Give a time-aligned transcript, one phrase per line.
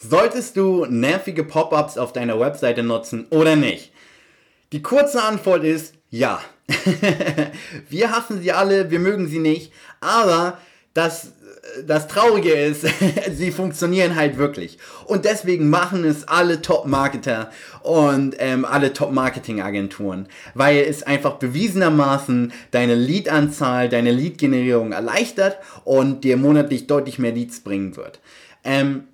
[0.00, 3.90] Solltest du nervige Pop-ups auf deiner Webseite nutzen oder nicht?
[4.70, 6.40] Die kurze Antwort ist ja.
[7.88, 10.58] wir hassen sie alle, wir mögen sie nicht, aber
[10.94, 11.32] das,
[11.84, 12.86] das Traurige ist,
[13.32, 14.78] sie funktionieren halt wirklich.
[15.06, 17.50] Und deswegen machen es alle Top-Marketer
[17.82, 26.36] und ähm, alle Top-Marketing-Agenturen, weil es einfach bewiesenermaßen deine Lead-Anzahl, deine Lead-Generierung erleichtert und dir
[26.36, 28.20] monatlich deutlich mehr Leads bringen wird.
[28.62, 29.08] Ähm,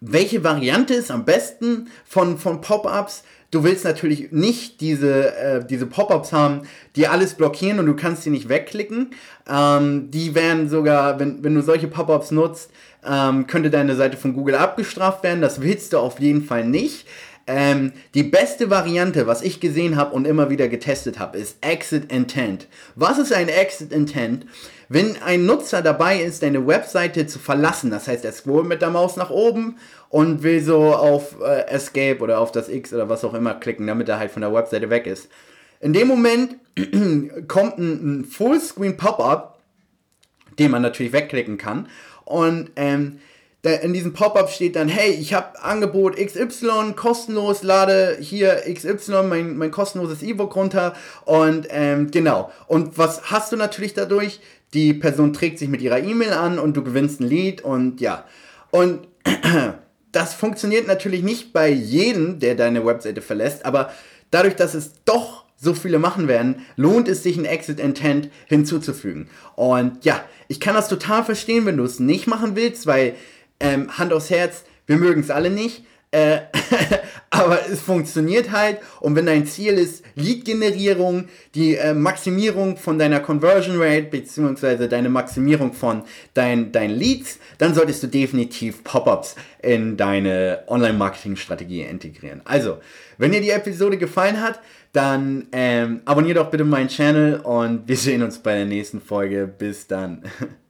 [0.00, 3.24] welche Variante ist am besten von, von Pop-ups?
[3.50, 6.62] Du willst natürlich nicht diese, äh, diese Pop-ups haben,
[6.96, 9.10] die alles blockieren und du kannst sie nicht wegklicken.
[9.48, 12.70] Ähm, die werden sogar, wenn, wenn du solche Pop-ups nutzt,
[13.08, 15.40] ähm, könnte deine Seite von Google abgestraft werden.
[15.40, 17.06] Das willst du auf jeden Fall nicht.
[17.48, 22.12] Ähm, die beste Variante, was ich gesehen habe und immer wieder getestet habe, ist Exit
[22.12, 22.68] Intent.
[22.94, 24.44] Was ist ein Exit Intent?
[24.90, 28.90] Wenn ein Nutzer dabei ist, deine Webseite zu verlassen, das heißt, er scrollt mit der
[28.90, 29.76] Maus nach oben
[30.10, 33.86] und will so auf äh, Escape oder auf das X oder was auch immer klicken,
[33.86, 35.28] damit er halt von der Webseite weg ist.
[35.80, 36.56] In dem Moment
[37.48, 39.58] kommt ein, ein Fullscreen Pop-up,
[40.58, 41.88] den man natürlich wegklicken kann.
[42.26, 43.20] Und ähm,
[43.62, 49.56] in diesem Pop-up steht dann, hey, ich habe Angebot XY, kostenlos, lade hier XY, mein,
[49.56, 52.52] mein kostenloses E-Book runter und ähm, genau.
[52.68, 54.40] Und was hast du natürlich dadurch?
[54.74, 58.24] Die Person trägt sich mit ihrer E-Mail an und du gewinnst ein Lied und ja.
[58.70, 59.08] Und
[60.12, 63.90] das funktioniert natürlich nicht bei jedem, der deine Webseite verlässt, aber
[64.30, 69.28] dadurch, dass es doch so viele machen werden, lohnt es sich ein Exit Intent hinzuzufügen.
[69.56, 73.16] Und ja, ich kann das total verstehen, wenn du es nicht machen willst, weil
[73.60, 75.84] ähm, Hand aufs Herz, wir mögen es alle nicht.
[76.10, 76.38] Äh,
[77.30, 83.20] aber es funktioniert halt und wenn dein Ziel ist Lead-Generierung, die äh, Maximierung von deiner
[83.20, 89.98] Conversion Rate beziehungsweise deine Maximierung von deinen dein Leads, dann solltest du definitiv Pop-ups in
[89.98, 92.40] deine Online-Marketing-Strategie integrieren.
[92.46, 92.78] Also,
[93.18, 94.60] wenn dir die Episode gefallen hat,
[94.94, 99.46] dann ähm, abonniere doch bitte meinen Channel und wir sehen uns bei der nächsten Folge.
[99.46, 100.22] Bis dann.